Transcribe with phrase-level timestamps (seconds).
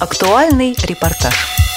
[0.00, 1.69] Актуальный репортаж.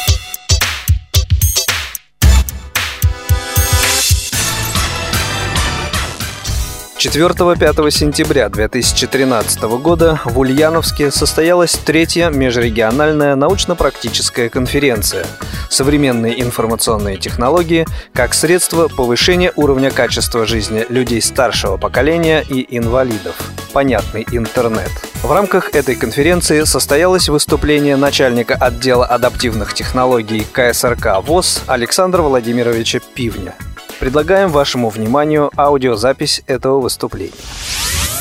[7.04, 15.26] 4-5 сентября 2013 года в Ульяновске состоялась третья межрегиональная научно-практическая конференция
[15.70, 23.36] «Современные информационные технологии как средство повышения уровня качества жизни людей старшего поколения и инвалидов.
[23.74, 24.92] Понятный интернет».
[25.24, 33.56] В рамках этой конференции состоялось выступление начальника отдела адаптивных технологий КСРК ВОЗ Александра Владимировича Пивня.
[34.04, 37.32] Предлагаем вашему вниманию аудиозапись этого выступления.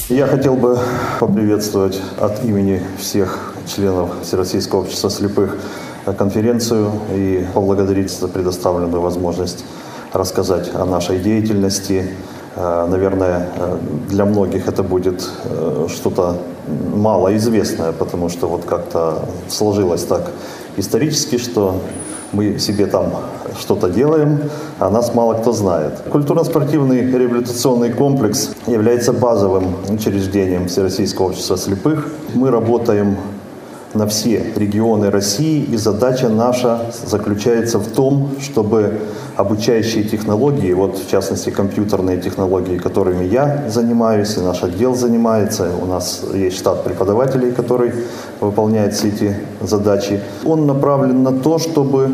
[0.08, 0.78] Я хотел бы
[1.18, 5.56] поприветствовать от имени всех членов Всероссийского общества слепых
[6.16, 9.64] конференцию и поблагодарить за предоставленную возможность
[10.12, 12.10] рассказать о нашей деятельности.
[12.55, 16.36] Э, наверное, э, для многих это будет э, что-то
[16.94, 20.30] малоизвестное, потому что вот как-то сложилось так
[20.77, 21.80] исторически, что
[22.33, 23.12] мы себе там
[23.58, 26.00] что-то делаем, а нас мало кто знает.
[26.11, 32.08] Культурно-спортивный реабилитационный комплекс является базовым учреждением Всероссийского общества слепых.
[32.34, 33.16] Мы работаем
[33.94, 39.00] на все регионы России, и задача наша заключается в том, чтобы
[39.36, 45.86] обучающие технологии, вот в частности компьютерные технологии, которыми я занимаюсь, и наш отдел занимается, у
[45.86, 47.92] нас есть штат преподавателей, который
[48.41, 52.10] выполняет все эти задачи, он направлен на то, чтобы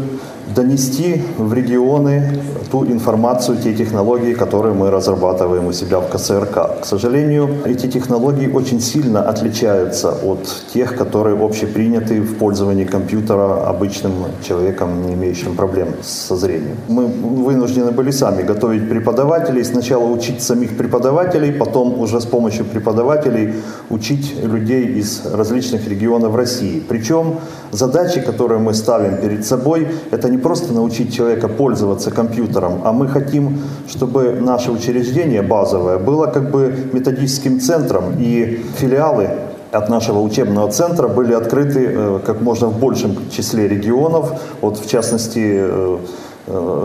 [0.55, 6.81] донести в регионы ту информацию, те технологии, которые мы разрабатываем у себя в КСРК.
[6.83, 14.13] К сожалению, эти технологии очень сильно отличаются от тех, которые общеприняты в пользовании компьютера обычным
[14.47, 16.77] человеком, не имеющим проблем со зрением.
[16.89, 23.55] Мы вынуждены были сами готовить преподавателей, сначала учить самих преподавателей, потом уже с помощью преподавателей
[23.91, 26.83] учить людей из различных регионов России.
[26.89, 27.37] Причем
[27.73, 32.93] задачи, которые мы ставим перед собой, это не не просто научить человека пользоваться компьютером, а
[32.93, 33.59] мы хотим,
[33.89, 39.31] чтобы наше учреждение базовое было как бы методическим центром, и филиалы
[39.73, 44.41] от нашего учебного центра были открыты э, как можно в большем числе регионов.
[44.61, 45.99] Вот в частности э,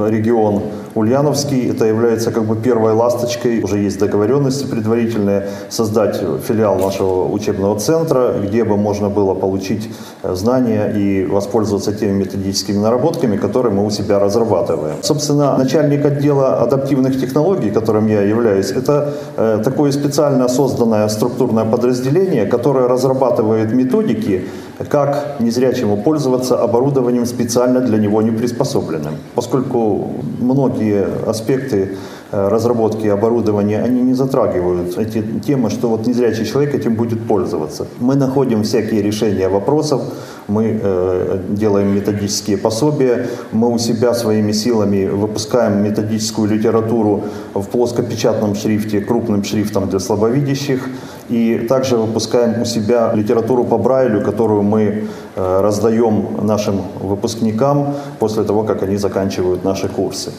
[0.09, 0.61] регион
[0.95, 1.69] Ульяновский.
[1.69, 3.63] Это является как бы первой ласточкой.
[3.63, 9.89] Уже есть договоренности предварительные создать филиал нашего учебного центра, где бы можно было получить
[10.23, 14.97] э, знания и воспользоваться теми методическими наработками, которые мы у себя разрабатываем.
[15.01, 22.45] Собственно, начальник отдела адаптивных технологий, которым я являюсь, это э, такое специально созданное структурное подразделение,
[22.45, 24.47] которое разрабатывает методики,
[24.89, 29.15] как незрячему пользоваться оборудованием специально для него не приспособленным.
[29.35, 31.97] Поскольку многие аспекты
[32.31, 37.87] э, разработки оборудования, они не затрагивают эти темы, что вот незрячий человек этим будет пользоваться.
[37.99, 40.01] Мы находим всякие решения вопросов,
[40.47, 47.23] мы э, делаем методические пособия, мы у себя своими силами выпускаем методическую литературу
[47.53, 50.89] в плоскопечатном шрифте, крупным шрифтом для слабовидящих,
[51.29, 58.43] и также выпускаем у себя литературу по Брайлю, которую мы э, раздаем нашим выпускникам после
[58.43, 60.31] того, как они заканчивают наши курсы.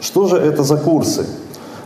[0.00, 1.26] Что же это за курсы?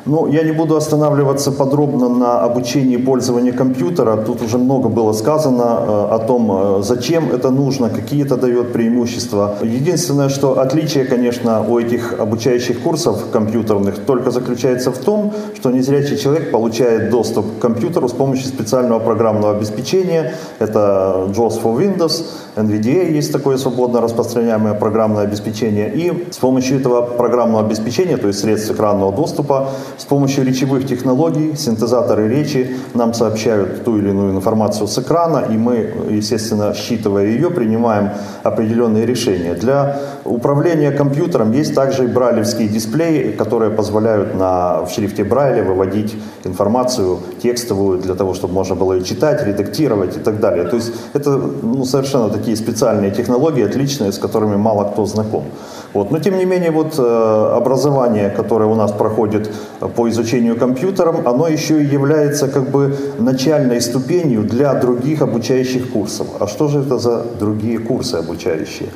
[0.06, 4.16] Ну, я не буду останавливаться подробно на обучении пользования компьютера.
[4.16, 8.72] Тут уже много было сказано э, о том, э, зачем это нужно, какие это дает
[8.72, 9.56] преимущества.
[9.62, 16.16] Единственное, что отличие, конечно, у этих обучающих курсов компьютерных только заключается в том, что незрячий
[16.16, 20.34] человек получает доступ к компьютеру с помощью специального программного обеспечения.
[20.60, 22.22] Это JAWS for Windows,
[22.56, 25.92] NVDA есть такое свободно распространяемое программное обеспечение.
[25.94, 29.68] И с помощью этого программного обеспечения, то есть средств экранного доступа,
[29.98, 35.56] с помощью речевых технологий, синтезаторы речи нам сообщают ту или иную информацию с экрана, и
[35.56, 38.10] мы, естественно, считывая ее, принимаем
[38.42, 39.54] определенные решения.
[39.54, 46.14] Для управления компьютером есть также и брайлевские дисплеи, которые позволяют на, в шрифте Брайля выводить
[46.44, 50.64] информацию текстовую для того, чтобы можно было ее читать, редактировать и так далее.
[50.64, 55.44] То есть это ну, совершенно такие специальные технологии, отличные, с которыми мало кто знаком.
[55.92, 56.10] Вот.
[56.10, 59.50] Но тем не менее, вот э, образование, которое у нас проходит
[59.88, 66.26] по изучению компьютером, оно еще и является как бы начальной ступенью для других обучающих курсов.
[66.40, 68.88] А что же это за другие курсы обучающие?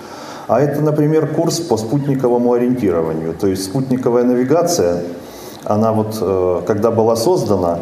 [0.48, 3.34] А это, например, курс по спутниковому ориентированию.
[3.34, 5.02] То есть спутниковая навигация,
[5.64, 7.78] она вот, э, когда была создана,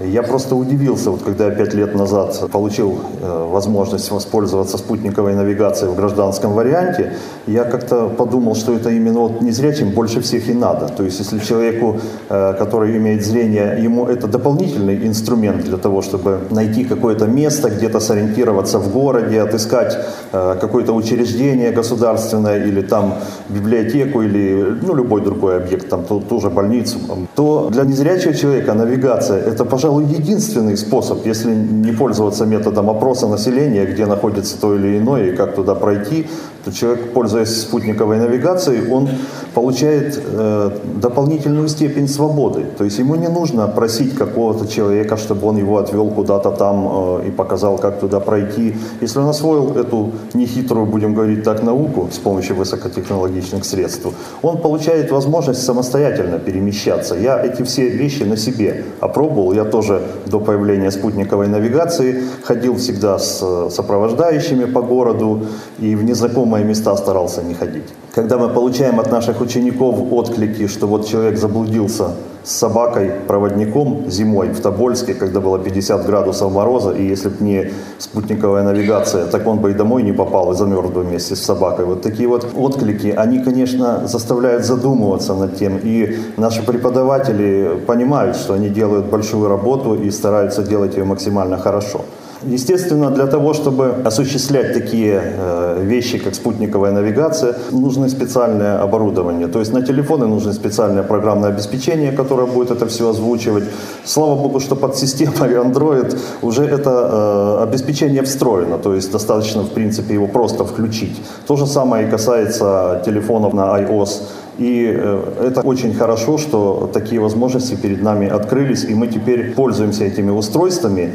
[0.00, 5.92] Я просто удивился, вот когда я пять лет назад получил э, возможность воспользоваться спутниковой навигацией
[5.92, 7.12] в гражданском варианте,
[7.46, 10.88] я как-то подумал, что это именно вот незрячим больше всех и надо.
[10.88, 12.00] То есть если человеку,
[12.30, 18.00] э, который имеет зрение, ему это дополнительный инструмент для того, чтобы найти какое-то место, где-то
[18.00, 19.98] сориентироваться в городе, отыскать
[20.32, 23.14] э, какое-то учреждение государственное или там
[23.50, 26.98] библиотеку или ну, любой другой объект, там ту, ту же больницу,
[27.34, 33.26] то для незрячего человека навигация это, пожалуйста, пожалуй, единственный способ, если не пользоваться методом опроса
[33.26, 36.28] населения, где находится то или иное и как туда пройти,
[36.64, 39.08] то человек, пользуясь спутниковой навигацией, он
[39.54, 40.70] получает э,
[41.00, 42.64] дополнительную степень свободы.
[42.78, 46.88] То есть ему не нужно просить какого-то человека, чтобы он его отвел куда-то там
[47.20, 48.76] э, и показал, как туда пройти.
[49.00, 54.06] Если он освоил эту нехитрую, будем говорить так, науку с помощью высокотехнологичных средств,
[54.42, 57.16] он получает возможность самостоятельно перемещаться.
[57.16, 59.52] Я эти все вещи на себе опробовал.
[59.52, 65.46] Я тоже до появления спутниковой навигации ходил всегда с э, сопровождающими по городу
[65.80, 67.94] и в незнакомых знакомые места старался не ходить.
[68.14, 72.04] Когда мы получаем от наших учеников отклики, что вот человек заблудился
[72.44, 78.64] с собакой-проводником зимой в Тобольске, когда было 50 градусов мороза, и если бы не спутниковая
[78.64, 81.84] навигация, так он бы и домой не попал и замерз бы вместе с собакой.
[81.84, 85.78] Вот такие вот отклики, они, конечно, заставляют задумываться над тем.
[85.84, 92.00] И наши преподаватели понимают, что они делают большую работу и стараются делать ее максимально хорошо.
[92.44, 99.46] Естественно, для того, чтобы осуществлять такие э, вещи, как спутниковая навигация, нужно специальное оборудование.
[99.46, 103.64] То есть на телефоны нужно специальное программное обеспечение, которое будет это все озвучивать.
[104.04, 109.70] Слава богу, что под системой Android уже это э, обеспечение встроено, то есть достаточно, в
[109.70, 111.20] принципе, его просто включить.
[111.46, 114.22] То же самое и касается телефонов на iOS.
[114.58, 120.04] И э, это очень хорошо, что такие возможности перед нами открылись, и мы теперь пользуемся
[120.04, 121.12] этими устройствами.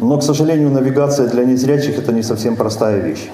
[0.00, 3.28] Но, к сожалению, навигация для незрячих это не совсем простая вещь.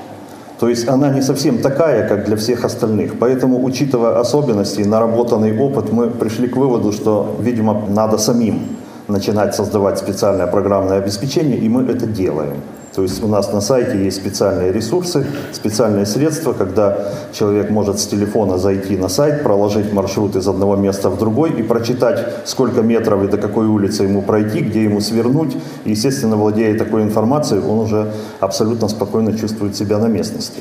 [0.58, 3.18] То есть она не совсем такая, как для всех остальных.
[3.18, 8.60] Поэтому, учитывая особенности, наработанный опыт, мы пришли к выводу, что, видимо, надо самим
[9.08, 12.56] начинать создавать специальное программное обеспечение, и мы это делаем.
[12.96, 16.96] То есть у нас на сайте есть специальные ресурсы, специальные средства, когда
[17.30, 21.62] человек может с телефона зайти на сайт, проложить маршрут из одного места в другой и
[21.62, 25.54] прочитать, сколько метров и до какой улицы ему пройти, где ему свернуть.
[25.84, 30.60] И, естественно, владея такой информацией, он уже абсолютно спокойно чувствует себя на местности.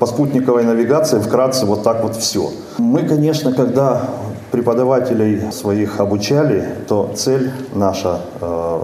[0.00, 2.50] По спутниковой навигации вкратце вот так вот все.
[2.78, 4.02] Мы, конечно, когда
[4.50, 8.80] преподавателей своих обучали, то цель наша э,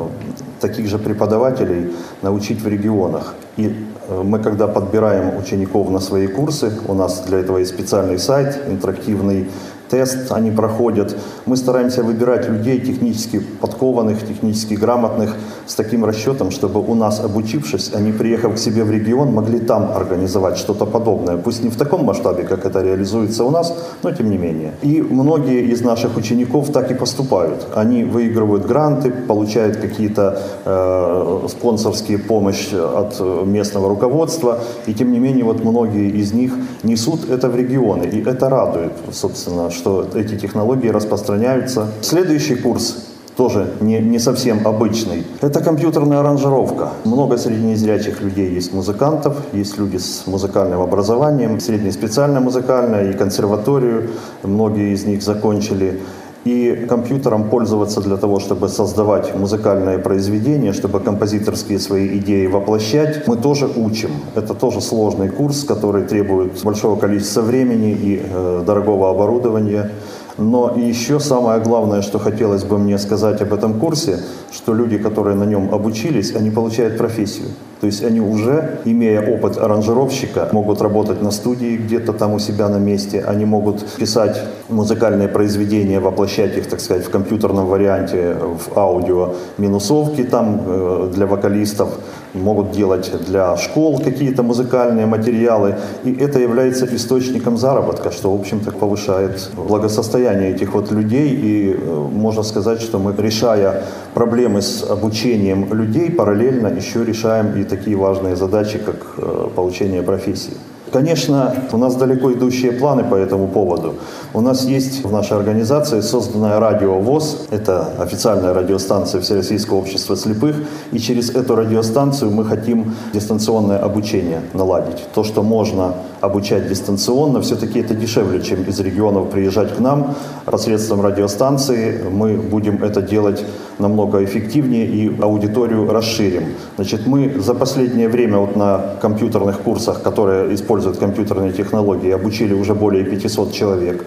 [0.61, 1.93] таких же преподавателей
[2.23, 3.35] научить в регионах.
[3.57, 3.75] И
[4.09, 8.63] э, мы, когда подбираем учеников на свои курсы, у нас для этого есть специальный сайт,
[8.69, 9.49] интерактивный
[9.89, 11.17] тест они проходят.
[11.47, 15.37] Мы стараемся выбирать людей технически подкованных, технически грамотных,
[15.67, 19.93] с таким расчетом, чтобы у нас, обучившись, они, приехав к себе в регион, могли там
[19.95, 21.37] организовать что-то подобное.
[21.37, 24.73] Пусть не в таком масштабе, как это реализуется у нас, но тем не менее.
[24.83, 27.67] И многие из наших учеников так и поступают.
[27.75, 35.45] Они выигрывают гранты, получают какие-то э, спонсорские помощи от местного руководства, и тем не менее
[35.45, 36.53] вот многие из них
[36.83, 41.87] несут это в регионы, и это радует, собственно, что эти технологии распространяются.
[42.03, 43.09] Следующий курс
[43.39, 45.25] тоже не, не совсем обычный.
[45.41, 46.91] Это компьютерная аранжировка.
[47.05, 54.11] Много среднезрячих людей есть музыкантов, есть люди с музыкальным образованием, среднеспециальное музыкальное и консерваторию.
[54.43, 56.01] Многие из них закончили
[56.45, 63.37] и компьютером пользоваться для того, чтобы создавать музыкальное произведение, чтобы композиторские свои идеи воплощать, мы
[63.37, 64.11] тоже учим.
[64.35, 69.91] Это тоже сложный курс, который требует большого количества времени и э, дорогого оборудования.
[70.39, 74.21] Но еще самое главное, что хотелось бы мне сказать об этом курсе,
[74.53, 77.49] что люди, которые на нем обучились, они получают профессию.
[77.81, 82.69] То есть они уже, имея опыт аранжировщика, могут работать на студии где-то там у себя
[82.69, 88.77] на месте, они могут писать музыкальные произведения, воплощать их, так сказать, в компьютерном варианте, в
[88.77, 91.89] аудио минусовки там э, для вокалистов,
[92.35, 95.77] могут делать для школ какие-то музыкальные материалы.
[96.05, 101.31] И это является источником заработка, что, в общем-то, повышает благосостояние этих вот людей.
[101.31, 107.65] И э, можно сказать, что мы, решая проблемы с обучением людей, параллельно еще решаем и
[107.69, 110.55] такие важные задачи, как э, получение профессии.
[110.93, 113.95] Конечно, у нас далеко идущие планы по этому поводу.
[114.33, 120.57] У нас есть в нашей организации созданная радио ВОЗ, это официальная радиостанция Всероссийского общества слепых,
[120.93, 125.05] и через эту радиостанцию мы хотим дистанционное обучение наладить.
[125.15, 127.41] То, что можно обучать дистанционно.
[127.41, 130.15] Все-таки это дешевле, чем из регионов приезжать к нам.
[130.45, 133.45] Посредством радиостанции мы будем это делать
[133.79, 136.55] намного эффективнее и аудиторию расширим.
[136.77, 142.75] Значит, мы за последнее время вот на компьютерных курсах, которые используют компьютерные технологии, обучили уже
[142.75, 144.05] более 500 человек.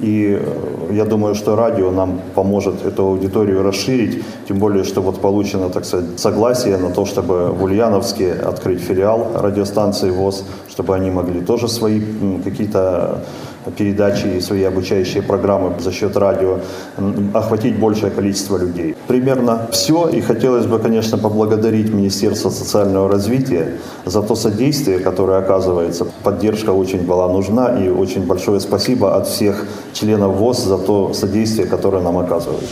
[0.00, 5.20] И э, я думаю, что радио нам поможет эту аудиторию расширить, тем более, что вот
[5.20, 11.10] получено, так сказать, согласие на то, чтобы в Ульяновске открыть филиал радиостанции ВОЗ, чтобы они
[11.10, 12.00] могли тоже свои
[12.44, 13.24] какие-то
[13.76, 16.58] передачи свои обучающие программы за счет радио
[17.34, 18.94] охватить большее количество людей.
[19.06, 20.08] Примерно все.
[20.08, 26.06] И хотелось бы, конечно, поблагодарить Министерство социального развития за то содействие, которое оказывается.
[26.22, 31.66] Поддержка очень была нужна и очень большое спасибо от всех членов ВОЗ за то содействие,
[31.66, 32.64] которое нам оказывают.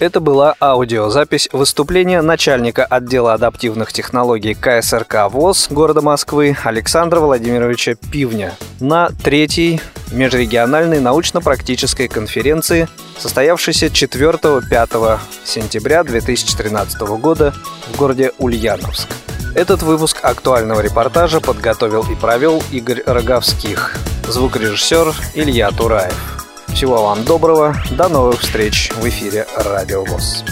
[0.00, 8.54] Это была аудиозапись выступления начальника отдела адаптивных технологий КСРК ВОЗ города Москвы Александра Владимировича Пивня
[8.80, 17.54] на третьей межрегиональной научно-практической конференции, состоявшейся 4-5 сентября 2013 года
[17.92, 19.08] в городе Ульяновск.
[19.54, 23.94] Этот выпуск актуального репортажа подготовил и провел Игорь Роговских,
[24.26, 26.43] звукорежиссер Илья Тураев.
[26.74, 30.44] Всего вам доброго, до новых встреч в эфире Радио ВОЗ.